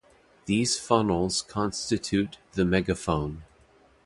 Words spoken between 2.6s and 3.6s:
megaphone.